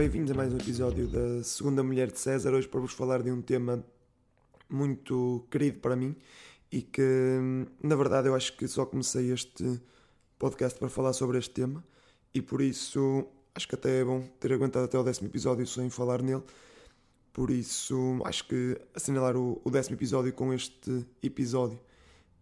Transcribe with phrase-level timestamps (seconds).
[0.00, 2.54] Bem-vindos a mais um episódio da Segunda Mulher de César.
[2.54, 3.84] Hoje para vos falar de um tema
[4.66, 6.16] muito querido para mim
[6.72, 7.02] e que,
[7.82, 9.78] na verdade, eu acho que só comecei este
[10.38, 11.84] podcast para falar sobre este tema
[12.32, 15.90] e por isso acho que até é bom ter aguentado até o décimo episódio sem
[15.90, 16.44] falar nele.
[17.30, 21.78] Por isso, acho que assinalar o, o décimo episódio com este episódio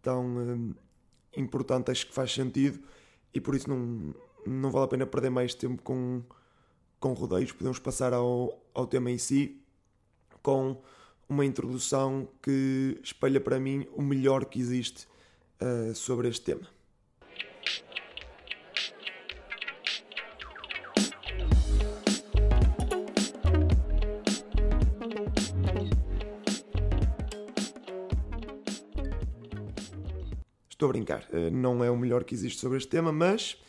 [0.00, 0.74] tão hum,
[1.36, 2.78] importante acho que faz sentido
[3.34, 4.14] e por isso não,
[4.46, 6.22] não vale a pena perder mais tempo com,
[7.00, 7.52] com rodeios.
[7.52, 9.60] Podemos passar ao, ao tema em si
[10.42, 10.80] com
[11.28, 15.06] uma introdução que espelha para mim o melhor que existe
[15.60, 16.66] uh, sobre este tema.
[30.70, 33.60] Estou a brincar, eh, não é o melhor que existe sobre este tema, mas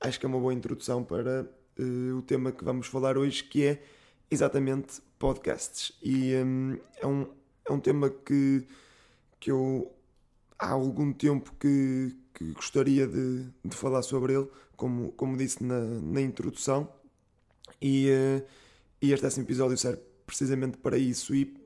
[0.00, 1.44] acho que é uma boa introdução para
[1.78, 3.82] uh, o tema que vamos falar hoje, que é
[4.30, 5.92] exatamente podcasts.
[6.02, 7.26] E um, é, um,
[7.68, 8.66] é um tema que,
[9.40, 9.92] que eu
[10.58, 15.80] há algum tempo que, que gostaria de, de falar sobre ele, como, como disse na,
[15.80, 16.88] na introdução,
[17.80, 18.46] e, uh,
[19.00, 21.34] e este décimo episódio serve precisamente para isso.
[21.34, 21.56] E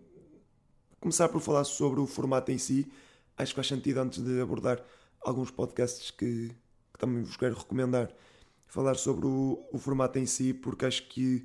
[1.01, 2.91] começar por falar sobre o formato em si
[3.39, 4.83] acho que faz sentido antes de abordar
[5.21, 6.49] alguns podcasts que,
[6.93, 8.13] que também vos quero recomendar,
[8.69, 11.45] falar sobre o, o, formato em si, porque acho que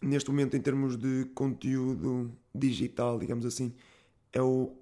[0.00, 3.74] neste momento, em termos de conteúdo digital, digamos assim,
[4.32, 4.72] é o,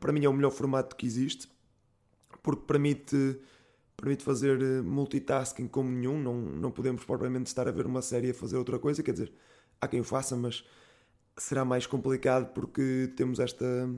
[0.00, 1.48] para mim é o melhor formato que existe,
[2.42, 3.38] porque permite,
[3.96, 8.30] permite fazer eh, multitasking como nenhum, não, não podemos propriamente estar a ver uma série
[8.30, 9.32] a fazer outra coisa, quer dizer,
[9.80, 10.64] há quem o faça, mas
[11.36, 13.88] será mais complicado porque temos esta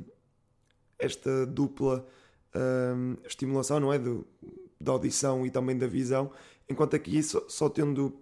[0.98, 2.06] esta dupla
[2.54, 3.98] um, estimulação, não é?
[3.98, 4.26] Do,
[4.80, 6.30] da audição e também da visão,
[6.68, 8.14] enquanto aqui só, só tendo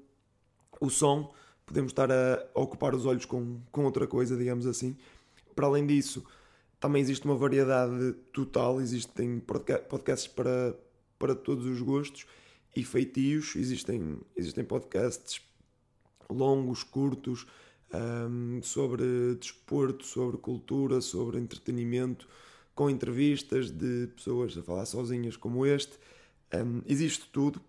[0.80, 1.32] o som
[1.70, 4.96] podemos estar a, ocupar os olhos com, com outra coisa, digamos assim.
[5.54, 6.24] Para além disso,
[6.80, 10.76] também existe uma variedade total, existem podcasts para,
[11.16, 12.26] para todos os gostos
[12.74, 15.40] e feitios, existem, existem podcasts
[16.28, 17.46] longos, curtos,
[17.94, 22.28] um, sobre desporto, sobre cultura, sobre entretenimento,
[22.74, 25.98] com entrevistas de pessoas a falar sozinhas como este.
[26.52, 27.60] Um, existe tudo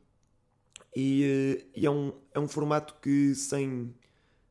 [0.96, 3.94] e, eh, e, é, um, é um formato que sem,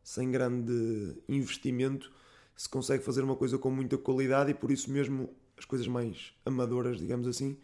[0.02, 2.12] sem grande investimento
[2.56, 6.32] se consegue fazer uma coisa com muita qualidade e por isso mesmo as coisas mais
[6.44, 7.56] amadoras, digamos assim,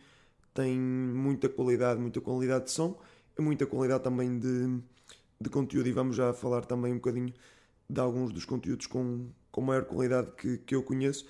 [0.54, 2.98] têm muita qualidade, muita qualidade de som
[3.38, 4.78] e muita qualidade também de,
[5.40, 5.88] de conteúdo.
[5.88, 7.32] E vamos já falar também um bocadinho
[7.88, 11.26] de alguns dos conteúdos com, com maior qualidade que, que eu conheço.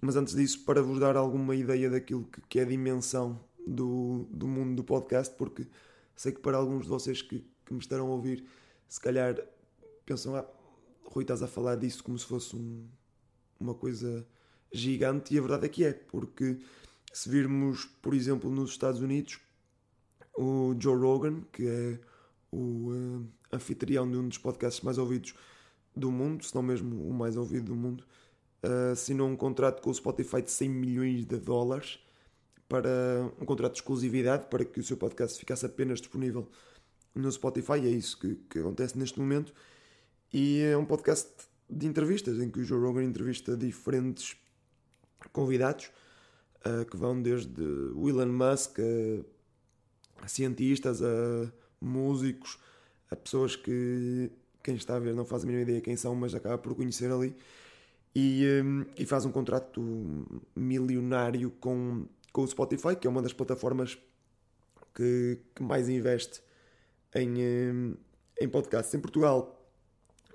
[0.00, 4.26] Mas antes disso, para vos dar alguma ideia daquilo que, que é a dimensão do,
[4.30, 5.66] do mundo do podcast, porque
[6.16, 8.44] sei que para alguns de vocês que, que me estarão a ouvir,
[8.88, 9.36] se calhar
[10.04, 10.46] pensam, ah,
[11.04, 12.86] Rui, estás a falar disso como se fosse um,
[13.60, 14.26] uma coisa
[14.72, 16.58] gigante, e a verdade é que é, porque
[17.12, 19.38] se virmos, por exemplo, nos Estados Unidos,
[20.34, 22.00] o Joe Rogan, que é
[22.50, 25.34] o uh, anfitrião de um dos podcasts mais ouvidos
[25.94, 28.04] do mundo, se não mesmo o mais ouvido do mundo,
[28.62, 31.98] uh, assinou um contrato com o Spotify de 100 milhões de dólares
[32.72, 36.48] para um contrato de exclusividade para que o seu podcast ficasse apenas disponível
[37.14, 37.74] no Spotify.
[37.84, 39.52] É isso que, que acontece neste momento.
[40.32, 41.28] E é um podcast
[41.68, 44.34] de entrevistas em que o Joe Rogan entrevista diferentes
[45.34, 45.90] convidados
[46.64, 47.62] uh, que vão desde
[47.94, 52.58] o Elon Musk a, a, cientistas, a músicos,
[53.10, 54.30] a pessoas que
[54.62, 57.12] quem está a ver não faz a mínima ideia quem são, mas acaba por conhecer
[57.12, 57.36] ali
[58.14, 59.82] e, um, e faz um contrato
[60.56, 63.98] milionário com, com o Spotify, que é uma das plataformas
[64.94, 66.42] que, que mais investe
[67.14, 67.96] em,
[68.40, 68.94] em podcasts.
[68.94, 69.70] Em Portugal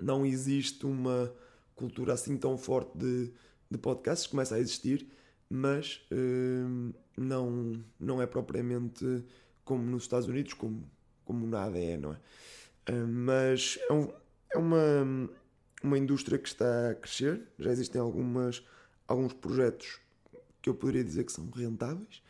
[0.00, 1.32] não existe uma
[1.74, 3.32] cultura assim tão forte de,
[3.70, 5.08] de podcasts, começa a existir,
[5.50, 9.24] mas um, não, não é propriamente
[9.64, 10.88] como nos Estados Unidos, como,
[11.24, 12.20] como nada é, não é?
[12.90, 14.12] Hum, mas é, um,
[14.50, 15.28] é uma
[15.82, 18.64] uma indústria que está a crescer, já existem algumas,
[19.06, 20.00] alguns projetos
[20.60, 22.22] que eu poderia dizer que são rentáveis.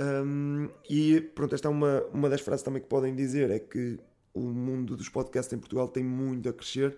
[0.00, 3.98] Um, e pronto, esta é uma, uma das frases também que podem dizer: é que
[4.32, 6.96] o mundo dos podcasts em Portugal tem muito a crescer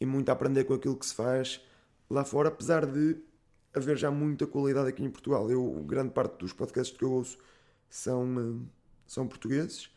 [0.00, 1.60] e muito a aprender com aquilo que se faz
[2.10, 3.16] lá fora, apesar de
[3.72, 5.50] haver já muita qualidade aqui em Portugal.
[5.50, 7.38] Eu, grande parte dos podcasts que eu ouço
[7.88, 8.62] são,
[9.06, 9.90] são portugueses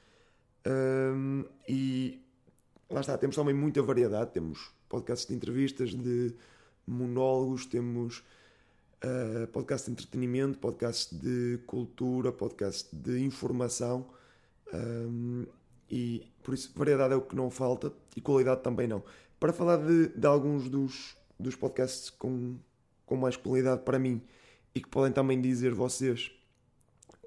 [0.68, 2.22] um, e
[2.90, 6.34] lá está, temos também muita variedade, temos podcasts de entrevistas, de
[6.86, 8.24] monólogos, temos
[9.04, 14.08] uh, podcasts de entretenimento, podcasts de cultura, podcasts de informação.
[14.74, 15.46] Um,
[15.90, 19.04] e por isso, variedade é o que não falta e qualidade também não.
[19.40, 22.58] para falar de, de alguns dos, dos podcasts com,
[23.06, 24.22] com mais qualidade para mim
[24.76, 26.32] e que podem também dizer vocês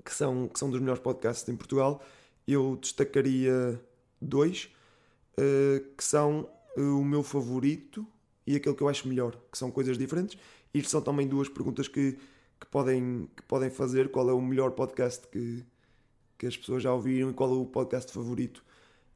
[0.05, 2.03] que são, que são dos melhores podcasts em Portugal,
[2.47, 3.81] eu destacaria
[4.21, 4.71] dois
[5.39, 8.07] uh, que são uh, o meu favorito
[8.47, 10.39] e aquele que eu acho melhor, que são coisas diferentes.
[10.73, 12.13] Isto são também duas perguntas que,
[12.61, 14.11] que, podem, que podem fazer.
[14.11, 15.65] Qual é o melhor podcast que,
[16.39, 18.65] que as pessoas já ouviram e qual é o podcast favorito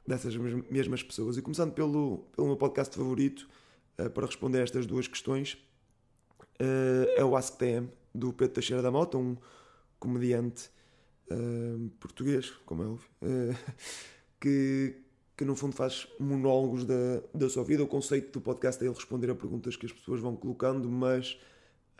[0.06, 1.36] dessas mesmas pessoas.
[1.36, 3.48] E começando pelo, pelo meu podcast favorito,
[3.98, 5.54] uh, para responder a estas duas questões,
[6.60, 9.36] uh, é o AskTM, do Pedro Teixeira da Mota, um
[9.98, 10.70] comediante
[11.30, 13.08] uh, português, como é óbvio,
[14.38, 14.94] que,
[15.36, 17.82] que no fundo faz monólogos da, da sua vida.
[17.82, 21.38] O conceito do podcast é ele responder a perguntas que as pessoas vão colocando, mas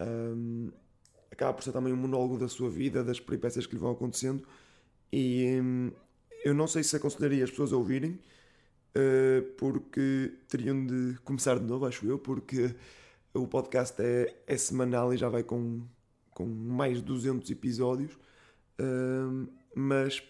[0.01, 0.71] um,
[1.31, 4.47] acaba por ser também um monólogo da sua vida, das peripécias que lhe vão acontecendo.
[5.13, 5.91] E um,
[6.45, 8.13] eu não sei se aconselharia as pessoas a ouvirem,
[8.97, 12.75] uh, porque teriam de começar de novo, acho eu, porque
[13.33, 15.83] o podcast é, é semanal e já vai com,
[16.31, 18.13] com mais de 200 episódios,
[18.81, 20.23] uh, mas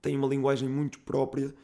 [0.00, 1.54] tem uma linguagem muito própria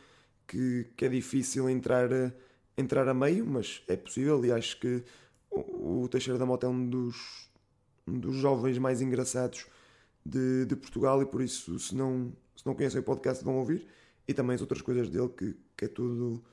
[0.52, 2.31] que, que é difícil entrar a,
[2.76, 5.02] entrar a meio, mas é possível e acho que
[5.50, 7.49] o, o Teixeira da Mota é um dos,
[8.06, 9.66] um dos jovens mais engraçados
[10.25, 13.87] de, de Portugal e por isso se não, se não conhecem o podcast vão ouvir
[14.28, 16.44] e também as outras coisas dele que, que é tudo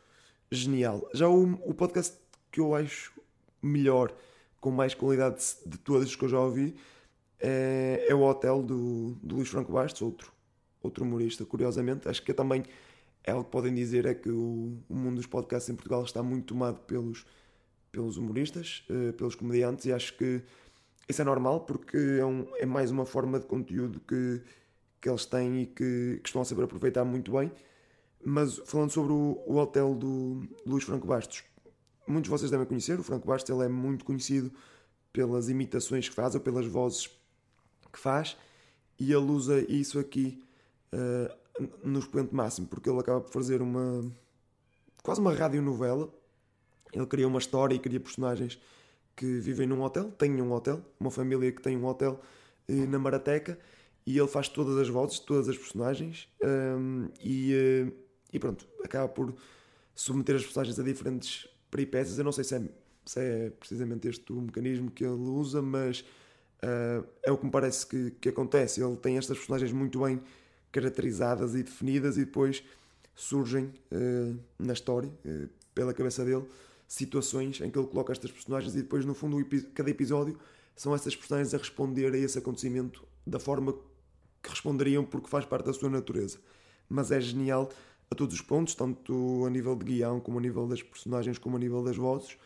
[0.49, 1.07] genial.
[1.13, 2.17] Já o, o podcast
[2.49, 3.11] que eu acho
[3.61, 4.15] melhor,
[4.61, 6.73] com mais qualidade de todas que eu já ouvi,
[7.37, 10.31] é, é o Hotel do, do Luís Franco Bastos, outro,
[10.81, 12.07] outro humorista, curiosamente.
[12.07, 12.63] Acho que é também
[13.23, 16.23] é algo que podem dizer é que o, o, mundo dos podcasts em Portugal está
[16.23, 17.25] muito tomado pelos,
[17.91, 20.41] pelos humoristas, uh, pelos comediantes, e acho que
[21.07, 24.41] isso é normal porque é, um, é mais uma forma de conteúdo que,
[25.01, 27.51] que eles têm e que, que, estão a saber aproveitar muito bem.
[28.23, 31.43] Mas falando sobre o, o hotel do, Luís Franco Bastos,
[32.05, 32.99] muitos de vocês devem conhecer.
[32.99, 34.51] O Franco Bastos ele é muito conhecido
[35.11, 37.07] pelas imitações que faz ou pelas vozes
[37.91, 38.37] que faz,
[38.99, 40.43] e ele usa isso aqui
[40.93, 41.33] uh,
[41.83, 44.09] no expoente máximo, porque ele acaba por fazer uma
[45.03, 46.13] quase uma radionovela.
[46.93, 48.59] Ele cria uma história e cria personagens
[49.15, 52.19] que vivem num hotel, têm um hotel, uma família que tem um hotel
[52.67, 53.59] eh, na Marateca,
[54.05, 57.93] e ele faz todas as vozes, todas as personagens, um, e, uh,
[58.31, 59.35] e pronto, acaba por
[59.93, 62.17] submeter as personagens a diferentes peripécias.
[62.17, 62.61] Eu não sei se é,
[63.05, 65.99] se é precisamente este o mecanismo que ele usa, mas
[66.63, 68.81] uh, é o que me parece que, que acontece.
[68.81, 70.19] Ele tem estas personagens muito bem
[70.71, 72.63] caracterizadas e definidas e depois
[73.15, 76.45] surgem uh, na história, uh, pela cabeça dele,
[76.87, 79.37] situações em que ele coloca estas personagens e depois no fundo
[79.73, 80.37] cada episódio
[80.75, 83.73] são essas personagens a responder a esse acontecimento da forma
[84.41, 86.39] que responderiam porque faz parte da sua natureza.
[86.87, 87.69] Mas é genial
[88.09, 91.57] a todos os pontos, tanto a nível de guião, como a nível das personagens, como
[91.57, 92.37] a nível das vozes.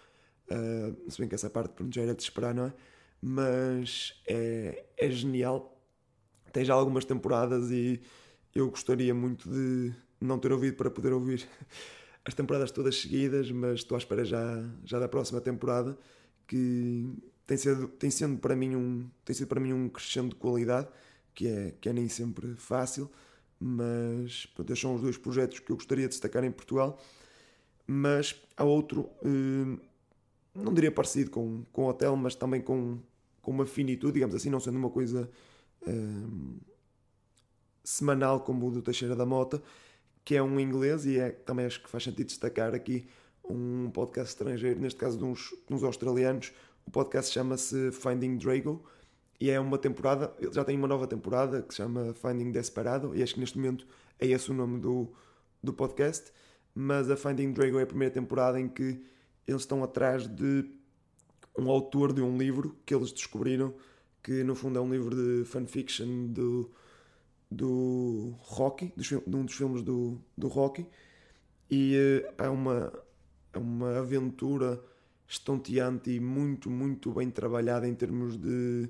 [0.50, 2.74] Uh, se bem que essa parte já era de esperar, não é?
[3.22, 5.73] Mas é, é genial
[6.54, 8.00] tem já algumas temporadas e
[8.56, 11.46] eu gostaria muito de não ter ouvido para poder ouvir
[12.24, 15.98] as temporadas todas seguidas, mas estou à espera já, já da próxima temporada
[16.48, 17.10] que
[17.46, 20.88] tem sido, tem sido para mim um tem sido para mim um crescendo de qualidade
[21.34, 23.12] que é que é nem sempre fácil
[23.60, 27.00] mas pronto, são os dois projetos que eu gostaria de destacar em Portugal.
[27.88, 29.80] Mas há outro eh,
[30.54, 33.00] não diria parecido com, com o hotel mas também com,
[33.42, 35.30] com uma finitude digamos assim não sendo uma coisa
[35.88, 36.58] um,
[37.84, 39.62] semanal como o do Teixeira da Mota,
[40.24, 43.08] que é um inglês e é, também acho que faz sentido destacar aqui
[43.44, 46.54] um podcast estrangeiro, neste caso de uns, de uns australianos.
[46.86, 48.84] O podcast chama-se Finding Drago
[49.40, 53.16] e é uma temporada, ele já tem uma nova temporada que se chama Finding Desperado
[53.16, 53.86] e acho que neste momento
[54.20, 55.12] é esse o nome do,
[55.62, 56.32] do podcast.
[56.74, 59.04] Mas a Finding Drago é a primeira temporada em que
[59.46, 60.66] eles estão atrás de
[61.58, 63.74] um autor de um livro que eles descobriram
[64.24, 66.72] que no fundo é um livro de fanfiction do,
[67.52, 70.88] do Rocky, de um dos filmes do, do Rocky,
[71.70, 72.92] e eh, é uma,
[73.52, 74.82] é uma aventura
[75.28, 78.90] estonteante e muito, muito bem trabalhada em termos de,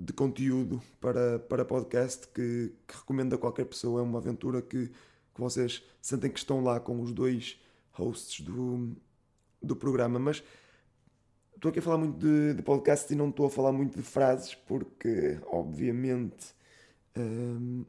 [0.00, 4.00] de conteúdo para, para podcast que, que recomendo a qualquer pessoa.
[4.00, 7.60] É uma aventura que, que vocês sentem que estão lá com os dois
[7.92, 8.96] hosts do,
[9.62, 10.42] do programa, mas
[11.58, 14.02] estou aqui a falar muito de, de podcast e não estou a falar muito de
[14.02, 16.54] frases, porque, obviamente,
[17.16, 17.84] hum,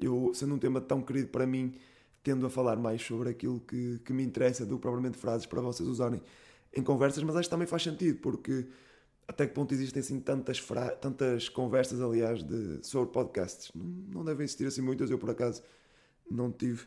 [0.00, 1.74] eu, sendo um tema tão querido para mim,
[2.22, 5.60] tendo a falar mais sobre aquilo que, que me interessa do que propriamente frases para
[5.60, 6.22] vocês usarem
[6.72, 8.66] em conversas, mas acho que também faz sentido, porque
[9.26, 13.72] até que ponto existem assim tantas, fra tantas conversas, aliás, de, sobre podcasts?
[13.74, 15.62] Não, não devem existir assim muitas, eu por acaso
[16.30, 16.86] não tive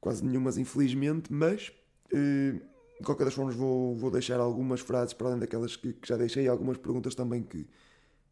[0.00, 1.72] quase nenhumas, infelizmente, mas.
[2.12, 6.16] Uh, de qualquer das vou, vou deixar algumas frases para além daquelas que, que já
[6.16, 7.66] deixei e algumas perguntas também que,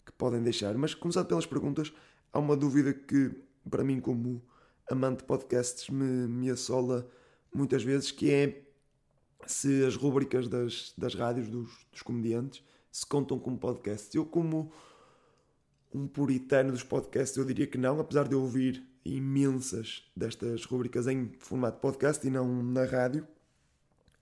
[0.05, 0.75] que podem deixar.
[0.77, 1.93] Mas, começando pelas perguntas,
[2.33, 3.31] há uma dúvida que,
[3.69, 4.43] para mim, como
[4.91, 7.09] amante de podcasts, me, me assola
[7.55, 8.63] muitas vezes, que é
[9.47, 14.15] se as rubricas das, das rádios, dos, dos comediantes, se contam como podcasts.
[14.15, 14.73] Eu, como
[15.93, 21.07] um puritano dos podcasts, eu diria que não, apesar de eu ouvir imensas destas rubricas
[21.07, 23.27] em formato podcast e não na rádio.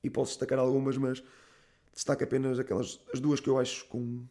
[0.03, 1.23] E posso destacar algumas, mas
[1.93, 4.25] destaco apenas aquelas as duas que eu acho com,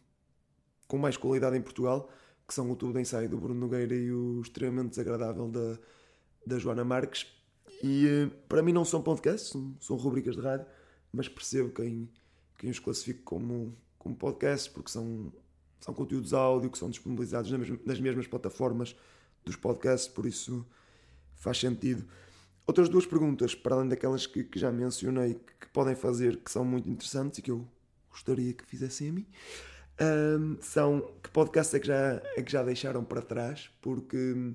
[0.86, 2.10] com mais qualidade em Portugal,
[2.46, 5.78] que são o Tudo em Ensaio do Bruno Nogueira e o Extremamente Desagradável da,
[6.46, 7.26] da Joana Marques.
[7.82, 10.66] E eh, para mim não são podcasts, são, são rubricas de rádio,
[11.12, 12.08] mas percebo quem,
[12.58, 15.32] quem os classifica como, como podcasts, porque são,
[15.80, 17.50] são conteúdos áudio que são disponibilizados
[17.84, 18.94] nas mesmas plataformas
[19.44, 20.66] dos podcasts, por isso
[21.34, 22.06] faz sentido.
[22.66, 26.64] Outras duas perguntas, para além daquelas que, que já mencionei, que, podem fazer, que são
[26.64, 27.66] muito interessantes e que eu
[28.10, 29.26] gostaria que fizessem a mim,
[30.00, 34.54] um, são que podcasts é que, já, é que já deixaram para trás, porque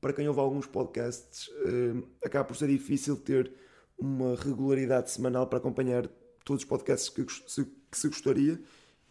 [0.00, 3.52] para quem ouve alguns podcasts um, acaba por ser difícil ter
[3.98, 6.08] uma regularidade semanal para acompanhar
[6.44, 8.60] todos os podcasts que se, que se gostaria,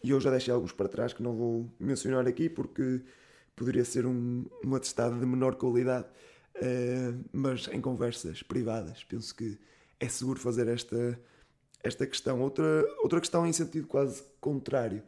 [0.02, 3.02] e eu já deixei alguns para trás que não vou mencionar aqui porque
[3.54, 6.06] poderia ser um, um atestado de menor qualidade,
[6.56, 9.58] uh, mas em conversas privadas penso que
[10.00, 11.18] é seguro fazer esta,
[11.82, 12.40] esta questão.
[12.40, 15.02] Outra, outra questão em sentido quase contrário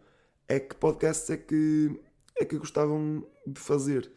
[0.49, 2.01] é que podcasts é que,
[2.39, 4.11] é que gostavam de fazer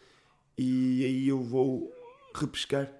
[0.57, 1.93] e aí eu vou
[2.33, 2.91] repescar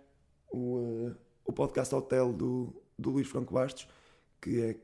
[0.52, 3.88] o, uh, o podcast Hotel do, do Luís Franco Bastos,
[4.40, 4.76] que é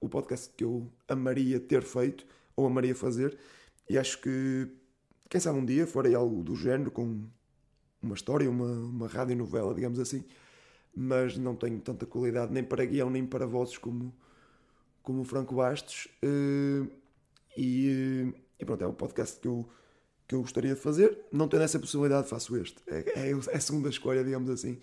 [0.00, 2.24] o podcast que eu amaria ter feito
[2.56, 3.38] ou amaria fazer,
[3.90, 4.68] e acho que
[5.28, 7.24] quem sabe um dia farei algo do género com
[8.02, 10.24] uma história, uma, uma radionovela, digamos assim,
[10.94, 14.14] mas não tenho tanta qualidade nem para guião nem para vozes como,
[15.02, 16.08] como o Franco Bastos.
[16.22, 16.86] Eh,
[17.56, 19.68] e, e pronto, é o podcast que eu,
[20.26, 21.18] que eu gostaria de fazer.
[21.32, 22.82] Não tendo essa possibilidade, faço este.
[22.86, 24.78] É, é, é a segunda escolha, digamos assim.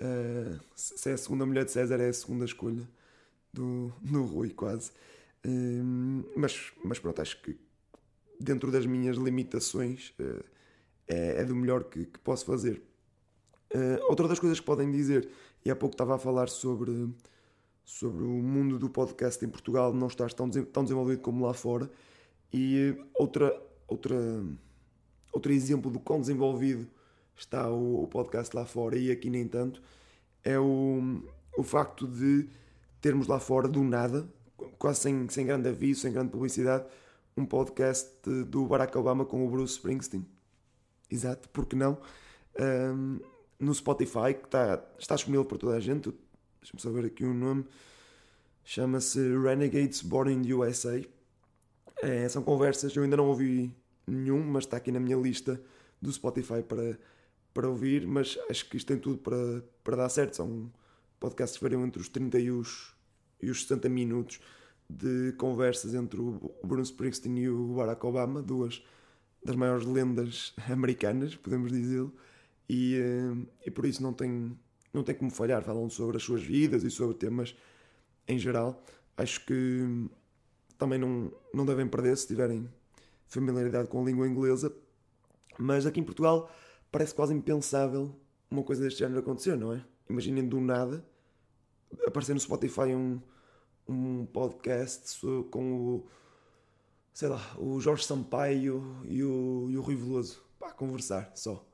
[0.00, 2.88] Uh, se é a segunda mulher de César, é a segunda escolha
[3.52, 4.90] do, do Rui, quase.
[6.36, 7.58] Mas, mas pronto, acho que
[8.38, 10.14] dentro das minhas limitações,
[11.12, 12.82] é, é, do melhor que, que posso fazer.
[13.74, 15.28] Uh, outra das coisas que podem dizer,
[15.64, 17.08] e há pouco estava a falar sobre,
[17.84, 21.90] sobre o mundo do podcast em Portugal não estar tão, tão desenvolvido como lá fora,
[22.52, 23.54] e outra,
[23.86, 24.16] outra,
[25.32, 26.86] outro exemplo do quão desenvolvido
[27.36, 29.82] está o, o podcast lá fora e aqui nem tanto,
[30.44, 31.22] é o,
[31.56, 32.48] o facto de
[33.00, 34.26] termos lá fora do nada,
[34.78, 36.84] quase sem, sem grande aviso, sem grande publicidade,
[37.36, 38.10] um podcast
[38.46, 40.26] do Barack Obama com o Bruce Springsteen.
[41.12, 41.98] Exato, porque não?
[42.58, 43.20] Um,
[43.60, 46.10] no Spotify, que está, está disponível para toda a gente.
[46.58, 47.66] Deixa-me só ver aqui o um nome.
[48.64, 51.04] Chama-se Renegades Born in the USA.
[52.02, 53.76] É, são conversas, eu ainda não ouvi
[54.06, 55.60] nenhum, mas está aqui na minha lista
[56.00, 56.98] do Spotify para,
[57.52, 58.06] para ouvir.
[58.06, 60.36] Mas acho que isto tem tudo para, para dar certo.
[60.36, 60.72] São
[61.20, 62.96] podcasts que variam entre os 30 e os,
[63.40, 64.40] e os 60 minutos
[64.88, 68.82] de conversas entre o Bruce Springsteen e o Barack Obama, duas
[69.44, 72.14] das maiores lendas americanas, podemos dizê-lo,
[72.68, 74.56] e, eh, e por isso não tem,
[74.92, 75.62] não tem como falhar.
[75.62, 77.54] Falam sobre as suas vidas e sobre temas
[78.26, 78.82] em geral.
[79.16, 80.08] Acho que
[80.78, 82.68] também não, não devem perder se tiverem
[83.26, 84.74] familiaridade com a língua inglesa,
[85.58, 86.50] mas aqui em Portugal
[86.90, 88.14] parece quase impensável
[88.50, 89.84] uma coisa deste género acontecer, não é?
[90.08, 91.04] Imaginem do nada
[92.06, 93.20] aparecer no Spotify um
[93.88, 95.20] um podcast
[95.50, 96.06] com o,
[97.12, 101.64] sei lá, o Jorge Sampaio e o, e o Rui Veloso, para conversar só.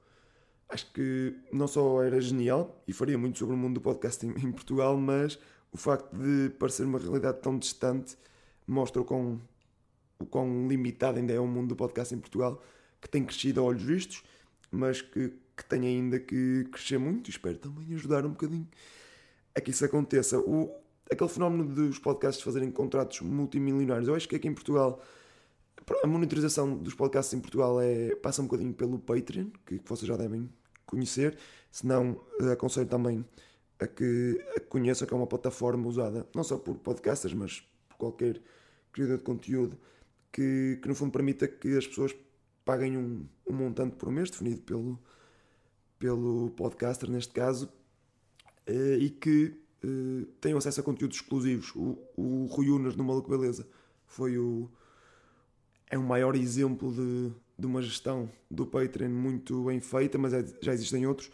[0.68, 4.30] Acho que não só era genial e faria muito sobre o mundo do podcast em,
[4.30, 5.38] em Portugal, mas
[5.72, 8.16] o facto de parecer uma realidade tão distante
[8.66, 9.40] mostra o quão,
[10.18, 12.62] o quão limitado ainda é o mundo do podcast em Portugal,
[13.00, 14.22] que tem crescido a olhos vistos,
[14.70, 18.68] mas que, que tem ainda que crescer muito espero também ajudar um bocadinho
[19.54, 20.38] a que isso aconteça.
[20.38, 20.70] O,
[21.10, 24.08] aquele fenómeno dos podcasts fazerem contratos multimilionários.
[24.08, 25.02] Eu acho que aqui em Portugal
[26.02, 30.06] a monitorização dos podcasts em Portugal é, passa um bocadinho pelo Patreon, que, que vocês
[30.06, 30.48] já devem
[30.86, 31.36] conhecer.
[31.70, 33.24] Se não, eh, aconselho também
[33.78, 37.60] a que, a que conheçam, que é uma plataforma usada não só por podcasters, mas
[37.88, 38.40] por qualquer
[38.92, 39.78] criador de conteúdo,
[40.32, 42.14] que, que no fundo permita que as pessoas
[42.64, 44.98] paguem um, um montante por mês, definido pelo,
[45.98, 47.68] pelo podcaster neste caso,
[48.66, 49.54] eh, e que
[49.84, 51.72] uh, tenham acesso a conteúdos exclusivos.
[51.74, 53.66] O, o Rui Unas no Maluco Beleza
[54.06, 54.70] foi o.
[55.90, 60.44] É o maior exemplo de, de uma gestão do Patreon muito bem feita, mas é,
[60.60, 61.30] já existem outros.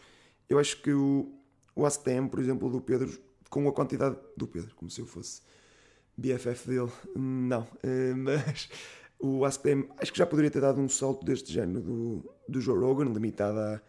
[0.47, 1.31] Eu acho que o,
[1.75, 3.11] o AskTM, por exemplo, do Pedro,
[3.49, 5.41] com a quantidade do Pedro, como se eu fosse
[6.17, 6.91] BFF dele.
[7.15, 8.69] Não, uh, mas
[9.19, 12.61] o Ask Them acho que já poderia ter dado um salto deste género do, do
[12.61, 13.81] Joe Rogan, limitado a,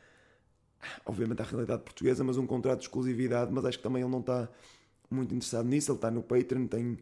[1.04, 4.20] obviamente à realidade portuguesa, mas um contrato de exclusividade, mas acho que também ele não
[4.20, 4.48] está
[5.10, 6.98] muito interessado nisso, ele está no Patreon, tem,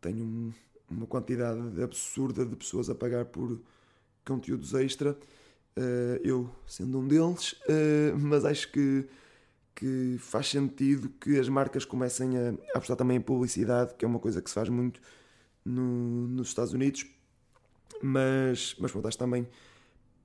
[0.00, 0.52] tem um,
[0.94, 3.60] uma quantidade absurda de pessoas a pagar por
[4.24, 9.06] conteúdos extra, uh, eu sendo um deles, uh, mas acho que,
[9.74, 14.08] que faz sentido que as marcas comecem a, a apostar também em publicidade, que é
[14.08, 15.00] uma coisa que se faz muito
[15.64, 17.06] no, nos Estados Unidos,
[18.02, 19.46] mas, mas pronto, acho também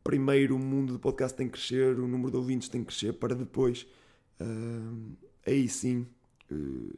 [0.03, 3.13] primeiro o mundo do podcast tem que crescer, o número de ouvintes tem que crescer
[3.13, 3.85] para depois
[4.41, 6.07] uh, aí sim
[6.51, 6.97] uh,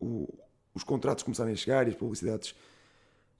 [0.00, 0.28] o,
[0.74, 2.54] os contratos começarem a chegar e as publicidades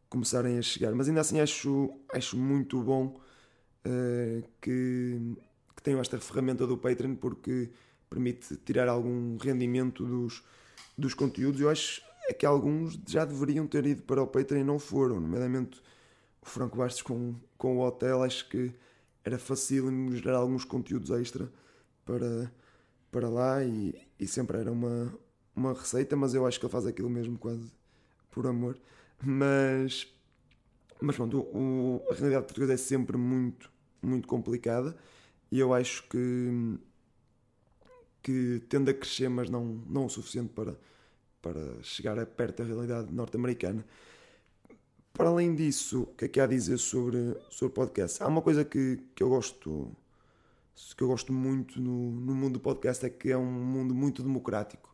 [0.08, 0.94] começarem a chegar.
[0.94, 3.20] Mas ainda assim acho, acho muito bom
[3.86, 5.18] uh, que,
[5.74, 7.70] que tenham esta ferramenta do Patreon porque
[8.10, 10.42] permite tirar algum rendimento dos,
[10.96, 11.60] dos conteúdos.
[11.60, 15.20] Eu acho é que alguns já deveriam ter ido para o Patreon e não foram,
[15.20, 15.82] nomeadamente
[16.40, 18.72] o Franco Bastos com, com o hotel, acho que
[19.24, 21.50] era fácil gerar alguns conteúdos extra
[22.04, 22.52] para,
[23.10, 25.12] para lá e, e sempre era uma,
[25.54, 27.72] uma receita, mas eu acho que ele faz aquilo mesmo quase
[28.30, 28.78] por amor.
[29.22, 30.08] Mas,
[31.00, 33.70] mas pronto, o, a realidade portuguesa é sempre muito,
[34.02, 34.96] muito complicada
[35.50, 36.78] e eu acho que,
[38.22, 40.76] que tende a crescer, mas não, não o suficiente para,
[41.40, 43.84] para chegar a perto da realidade norte-americana.
[45.12, 48.22] Para além disso, o que é que há a dizer sobre, sobre podcast?
[48.22, 49.94] Há uma coisa que, que eu gosto
[50.96, 54.22] que eu gosto muito no, no mundo do podcast é que é um mundo muito
[54.22, 54.91] democrático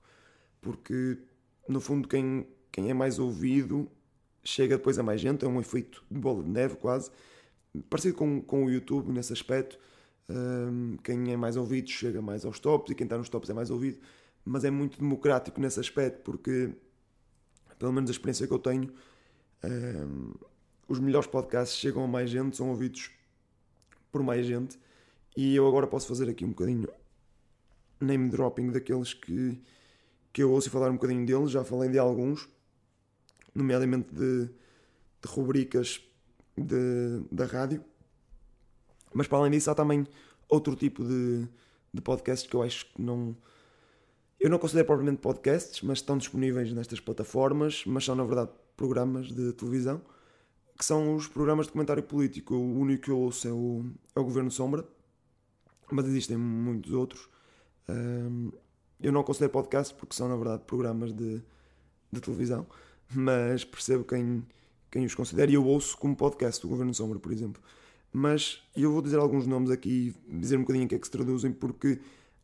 [0.69, 1.17] porque
[1.67, 3.91] no fundo quem, quem é mais ouvido
[4.45, 7.11] chega depois a mais gente, é um efeito de bola de neve quase,
[7.89, 9.79] parecido com, com o YouTube nesse aspecto.
[10.29, 13.55] Um, quem é mais ouvido chega mais aos tops e quem está nos tops é
[13.55, 13.99] mais ouvido,
[14.45, 16.71] mas é muito democrático nesse aspecto porque,
[17.79, 18.93] pelo menos a experiência que eu tenho,
[19.65, 20.35] um,
[20.87, 23.11] os melhores podcasts chegam a mais gente, são ouvidos
[24.13, 24.79] por mais gente.
[25.35, 26.89] E eu agora posso fazer aqui um bocadinho
[27.99, 29.59] name dropping daqueles que,
[30.39, 32.49] que eu ouço falar um bocadinho deles, já falei de alguns,
[33.53, 36.01] nomeadamente de, de rubricas
[36.57, 37.85] de, da rádio,
[39.13, 40.07] mas para além disso há também
[40.49, 41.45] outro tipo de,
[41.93, 43.37] de podcasts que eu acho que não.
[44.39, 49.33] Eu não considero propriamente podcasts, mas estão disponíveis nestas plataformas, mas são na verdade programas
[49.33, 50.01] de televisão,
[50.79, 52.55] que são os programas de comentário político.
[52.55, 54.87] O único que eu ouço é o, é o Governo Sombra,
[55.91, 57.29] mas existem muitos outros.
[57.89, 58.53] Um,
[59.01, 61.43] eu não considero podcast porque são, na verdade, programas de,
[62.13, 62.67] de televisão,
[63.15, 64.45] mas percebo quem,
[64.91, 67.63] quem os considera e eu ouço como podcast, o Governo Sombra, por exemplo.
[68.13, 71.11] Mas eu vou dizer alguns nomes aqui, dizer um bocadinho o que é que se
[71.11, 72.01] traduzem, porque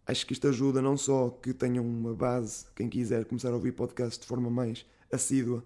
[0.06, 3.72] acho que isto ajuda não só que tenham uma base, quem quiser começar a ouvir
[3.72, 5.64] podcast de forma mais assídua,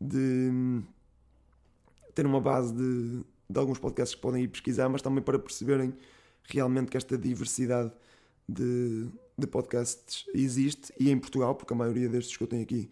[0.00, 0.82] de
[2.14, 5.92] ter uma base de, de alguns podcasts que podem ir pesquisar, mas também para perceberem
[6.44, 7.92] realmente que esta diversidade
[8.50, 9.08] de,
[9.38, 12.90] de podcasts existe e em Portugal, porque a maioria destes que eu tenho aqui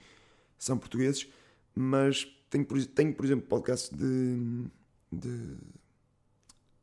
[0.57, 1.29] são portugueses,
[1.75, 4.67] mas tenho, tenho por exemplo, podcasts de,
[5.13, 5.57] de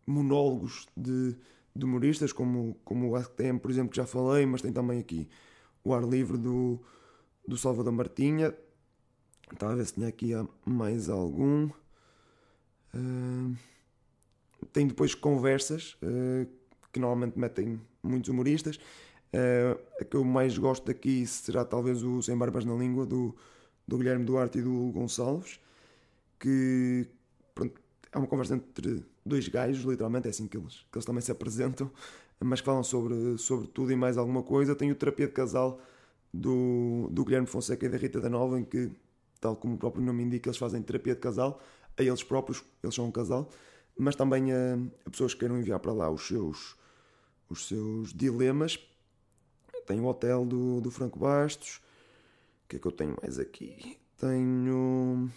[0.06, 1.36] monólogos de,
[1.76, 5.28] de, humoristas, como, como o ATM, por exemplo, que já falei, mas tem também aqui
[5.84, 6.80] o Ar Livre do,
[7.48, 8.56] do Salvador Martinha.
[9.52, 10.32] Estava a ver se tinha aqui
[10.66, 11.70] mais algum.
[12.94, 13.56] Uh,
[14.72, 16.48] tem depois conversas uh,
[16.96, 18.78] que normalmente metem muitos humoristas.
[18.78, 23.36] Uh, a que eu mais gosto daqui será talvez o Sem Barbas na Língua, do,
[23.86, 25.60] do Guilherme Duarte e do Gonçalves,
[26.40, 27.06] que
[27.54, 27.82] pronto,
[28.14, 31.34] é uma conversa entre dois gajos, literalmente, é assim que eles, que eles também se
[31.34, 31.92] apresentam,
[32.40, 34.74] mas que falam sobre, sobre tudo e mais alguma coisa.
[34.74, 35.82] Tem o Terapia de Casal
[36.34, 38.90] do, do Guilherme Fonseca e da Rita da Nova, em que,
[39.42, 41.60] tal como o próprio nome indica, eles fazem terapia de casal
[41.98, 43.50] a eles próprios, eles são um casal,
[43.98, 46.78] mas também a, a pessoas que queiram enviar para lá os seus,
[47.50, 48.80] os seus dilemas
[49.86, 51.82] tenho o hotel do, do Franco Bastos.
[52.66, 53.98] O que é que eu tenho mais aqui?
[54.18, 55.30] Tenho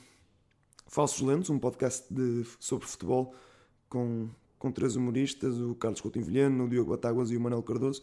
[0.86, 3.34] Falsos Lentos, um podcast de, sobre futebol
[3.88, 8.02] com, com três humoristas, o Carlos Coutinho Vilheno, o Diogo Batáguas e o Manuel Cardoso,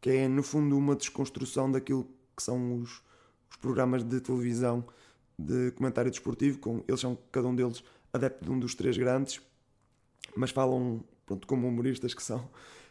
[0.00, 3.02] que é no fundo uma desconstrução daquilo que são os,
[3.50, 4.84] os programas de televisão
[5.36, 7.82] de comentário desportivo, com, eles são cada um deles
[8.12, 9.40] adepto de um dos três grandes,
[10.36, 12.48] mas falam pronto, como humoristas que são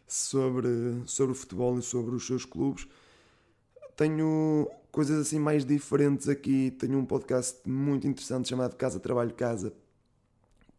[0.09, 0.69] sobre,
[1.05, 2.87] sobre o futebol e sobre os seus clubes.
[3.95, 6.71] Tenho coisas assim mais diferentes aqui.
[6.71, 9.73] Tenho um podcast muito interessante chamado Casa Trabalho Casa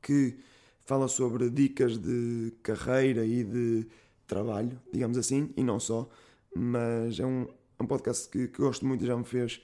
[0.03, 0.37] que
[0.81, 3.87] fala sobre dicas de carreira e de
[4.27, 6.09] trabalho, digamos assim, e não só,
[6.55, 7.47] mas é um,
[7.79, 9.61] é um podcast que, que gosto muito e já me fez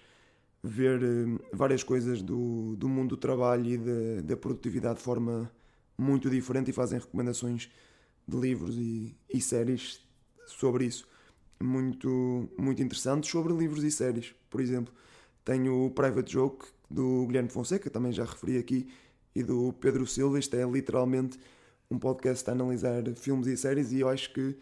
[0.63, 5.51] ver uh, várias coisas do, do mundo do trabalho e da, da produtividade de forma
[5.97, 7.71] muito diferente e fazem recomendações
[8.27, 10.01] de livros e, e séries
[10.47, 11.07] sobre isso
[11.61, 14.35] muito, muito interessantes sobre livros e séries.
[14.51, 14.93] Por exemplo,
[15.45, 18.89] tenho o Private Joke do Guilherme Fonseca, também já referi aqui,
[19.35, 20.39] e do Pedro Silva.
[20.39, 21.39] Isto é literalmente
[21.91, 24.57] um podcast a analisar filmes e séries e eu acho que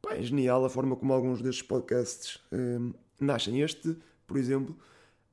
[0.00, 3.60] pá, é genial a forma como alguns destes podcasts hum, nascem.
[3.60, 4.76] Este, por exemplo,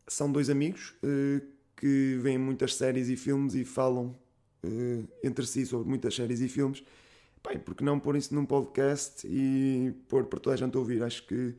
[0.07, 1.45] são dois amigos uh,
[1.75, 4.15] que veem muitas séries e filmes e falam
[4.63, 6.83] uh, entre si sobre muitas séries e filmes.
[7.47, 11.03] Bem, porque não pôr isso num podcast e pôr para toda a gente ouvir?
[11.03, 11.55] Acho que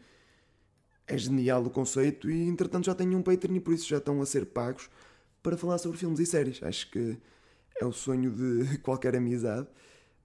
[1.07, 4.21] é genial o conceito e entretanto já tenho um Patreon e por isso já estão
[4.21, 4.91] a ser pagos
[5.43, 6.61] para falar sobre filmes e séries.
[6.63, 7.17] Acho que
[7.81, 9.69] é o sonho de qualquer amizade,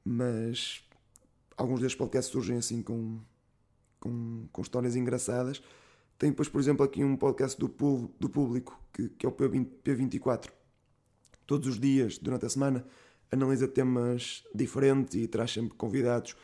[0.04, 0.84] mas
[1.56, 3.20] alguns destes podcasts surgem assim com,
[4.00, 5.62] com, com histórias engraçadas.
[6.18, 7.68] Tem depois, por exemplo, aqui um podcast do,
[8.20, 10.50] do público, que, que é o P24.
[11.46, 12.86] Todos os dias, durante a semana,
[13.32, 16.36] analisa temas diferentes e traz sempre convidados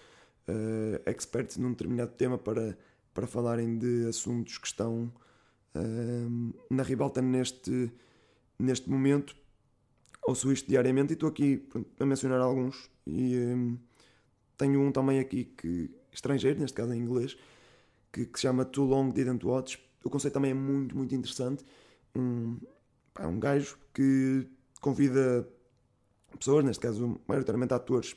[0.47, 2.77] uh, experts num determinado tema para,
[3.13, 5.11] para falarem de assuntos que estão
[5.75, 7.91] uh, na ribalta neste,
[8.57, 9.35] neste momento.
[10.25, 11.67] Ouço isto diariamente e estou aqui
[11.99, 12.89] a mencionar alguns.
[13.05, 13.77] E um,
[14.57, 17.37] tenho um também aqui que estrangeiro, neste caso em inglês,
[18.11, 19.79] que, que, se chama Too Long Didn't Watch.
[20.03, 21.63] O conceito também é muito, muito interessante.
[22.15, 22.57] Um,
[23.19, 24.47] um gajo que
[24.81, 25.47] convida
[26.37, 28.15] pessoas, neste caso maioritariamente atores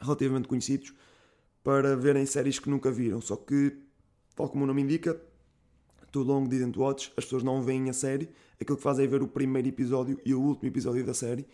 [0.00, 0.92] relativamente conhecidos,
[1.64, 3.20] para verem séries que nunca viram.
[3.20, 3.76] Só que,
[4.34, 5.20] tal como o nome indica,
[6.12, 8.28] Too Long Didn't Watch, as pessoas não veem a série,
[8.60, 11.46] aquilo que fazem é ver o primeiro episódio e o último episódio da série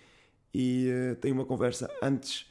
[0.55, 2.47] e uh, tem uma conversa antes,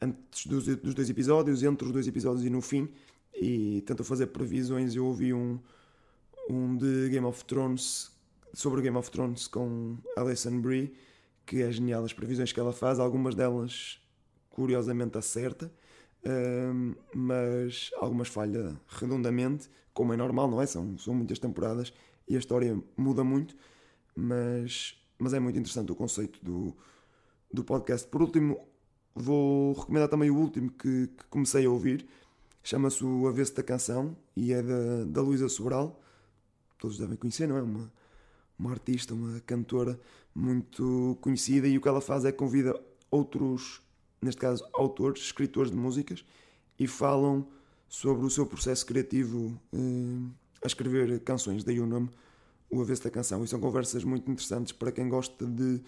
[0.00, 2.88] antes dos, dos, dois episódios, entre os dois episódios e no fim,
[3.34, 4.94] e tentam fazer previsões.
[4.94, 5.58] Eu ouvi um,
[6.48, 8.12] um de Game of Thrones
[8.52, 10.94] sobre Game of Thrones com Alison Brie,
[11.46, 14.00] que é genial as previsões que ela faz, algumas delas
[14.50, 15.70] curiosamente acerta,
[17.14, 20.66] mas algumas falha redondamente, como é normal, não é?
[20.66, 21.92] São, são muitas temporadas
[22.28, 23.54] e a história muda muito,
[24.14, 26.74] mas, mas é muito interessante o conceito do,
[27.52, 28.06] do podcast.
[28.08, 28.58] Por último,
[29.14, 32.06] vou recomendar também o último que, que comecei a ouvir,
[32.62, 36.00] chama-se O Avesso da Canção e é da, da Luísa Sobral,
[36.78, 37.62] todos devem conhecer, não é?
[37.62, 37.92] Uma,
[38.58, 40.00] uma artista, uma cantora
[40.34, 42.78] muito conhecida e o que ela faz é convida
[43.10, 43.80] outros,
[44.20, 46.24] neste caso, autores, escritores de músicas
[46.78, 47.46] e falam
[47.88, 50.28] sobre o seu processo criativo eh,
[50.64, 52.10] a escrever canções, daí o nome
[52.68, 53.44] O Avesso da Canção.
[53.44, 55.80] E são conversas muito interessantes para quem gosta de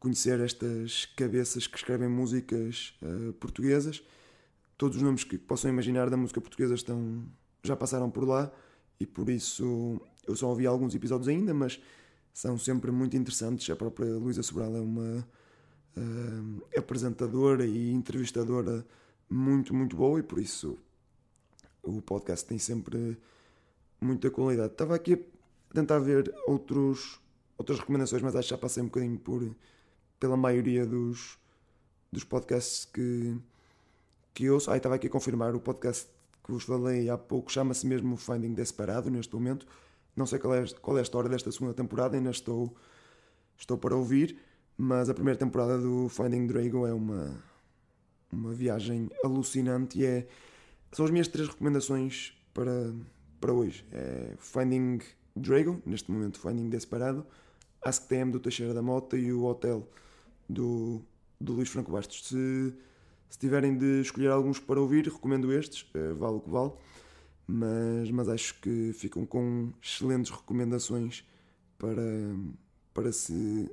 [0.00, 4.02] conhecer estas cabeças que escrevem músicas uh, portuguesas.
[4.78, 7.22] Todos os nomes que possam imaginar da música portuguesa estão,
[7.62, 8.50] já passaram por lá
[8.98, 11.78] e por isso eu só ouvi alguns episódios ainda, mas
[12.32, 13.68] são sempre muito interessantes.
[13.70, 15.26] A própria Luísa Sobral é uma
[15.96, 18.86] uh, apresentadora e entrevistadora
[19.28, 20.78] muito, muito boa e por isso
[21.82, 23.18] o podcast tem sempre
[24.00, 24.72] muita qualidade.
[24.72, 27.20] Estava aqui a tentar ver outros,
[27.56, 29.54] outras recomendações, mas acho que já passei um bocadinho por,
[30.18, 31.38] pela maioria dos,
[32.10, 33.36] dos podcasts que,
[34.34, 34.70] que ouço.
[34.70, 36.08] Ah, estava aqui a confirmar o podcast
[36.44, 39.66] que vos falei há pouco, chama-se mesmo Finding Desperado neste momento.
[40.16, 42.74] Não sei qual é, qual é a história desta segunda temporada, ainda estou,
[43.56, 44.38] estou para ouvir,
[44.76, 47.36] mas a primeira temporada do Finding Drago é uma,
[48.32, 50.26] uma viagem alucinante e é
[50.92, 52.92] são as minhas três recomendações para,
[53.40, 53.86] para hoje.
[53.92, 55.00] É Finding
[55.36, 57.24] Dragon, neste momento Finding Desperado,
[57.82, 59.88] Ask TM do Teixeira da Mota e o Hotel
[60.48, 61.00] do,
[61.40, 62.26] do Luís Franco Bastos.
[62.26, 62.74] Se,
[63.28, 66.72] se tiverem de escolher alguns para ouvir, recomendo estes, é, vale o que vale,
[67.50, 71.24] mas, mas acho que ficam com excelentes recomendações
[71.76, 72.02] para,
[72.94, 73.70] para se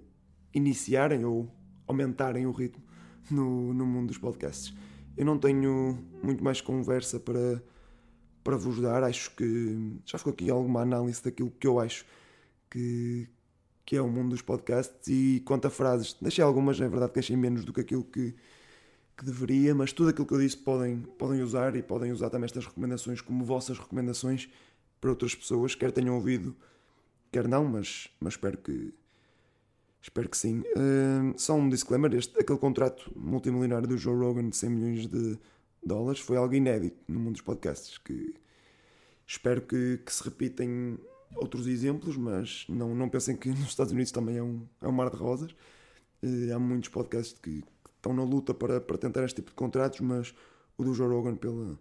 [0.54, 1.52] iniciarem ou
[1.88, 2.84] aumentarem o ritmo
[3.30, 4.74] no, no mundo dos podcasts.
[5.16, 7.62] Eu não tenho muito mais conversa para,
[8.44, 9.04] para vos dar.
[9.04, 12.06] Acho que já ficou aqui alguma análise daquilo que eu acho
[12.70, 13.28] que,
[13.86, 15.08] que é o mundo dos podcasts.
[15.08, 18.36] E quanto a frases, deixei algumas, é verdade que achei menos do que aquilo que,
[19.18, 22.46] que deveria, mas tudo aquilo que eu disse podem, podem usar e podem usar também
[22.46, 24.50] estas recomendações como vossas recomendações
[25.02, 26.56] para outras pessoas, quer tenham ouvido,
[27.32, 28.94] quer não, mas, mas espero que
[30.08, 30.60] Espero que sim.
[30.60, 35.38] Uh, só um disclaimer: este, aquele contrato multimilionário do Joe Rogan de 100 milhões de
[35.84, 37.98] dólares foi algo inédito no mundo dos podcasts.
[37.98, 38.34] Que
[39.26, 40.98] espero que, que se repitem
[41.36, 44.94] outros exemplos, mas não, não pensem que nos Estados Unidos também é um, é um
[44.94, 45.52] mar de rosas.
[46.24, 47.62] Uh, há muitos podcasts que,
[47.98, 50.34] estão na luta para, para tentar este tipo de contratos, mas
[50.78, 51.78] o do Joe Rogan, pela,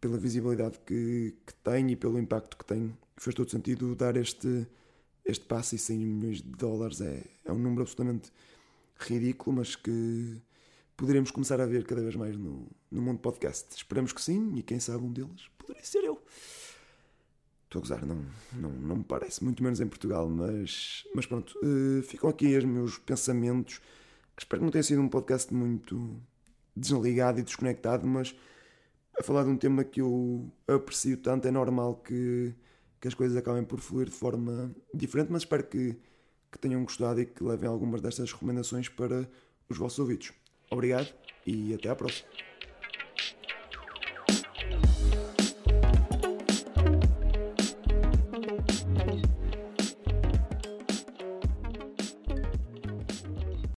[0.00, 2.96] pela visibilidade que, que tem e pelo impacto que tem.
[3.16, 4.66] Fez todo sentido dar este,
[5.24, 8.32] este passo e 100 milhões de dólares é, é um número absolutamente
[8.96, 10.40] ridículo, mas que
[10.96, 13.74] poderemos começar a ver cada vez mais no, no mundo podcast.
[13.74, 16.22] Esperamos que sim, e quem sabe um deles poderia ser eu.
[17.64, 21.56] Estou a gozar, não, não, não me parece, muito menos em Portugal, mas, mas pronto,
[21.62, 23.80] uh, ficam aqui os meus pensamentos.
[24.40, 26.18] Espero que não tenha sido um podcast muito
[26.74, 28.34] desligado e desconectado, mas
[29.18, 32.54] a falar de um tema que eu aprecio tanto, é normal que,
[32.98, 35.94] que as coisas acabem por fluir de forma diferente, mas espero que,
[36.50, 39.28] que tenham gostado e que levem algumas destas recomendações para
[39.68, 40.32] os vossos ouvidos.
[40.70, 41.12] Obrigado
[41.46, 42.49] e até à próxima.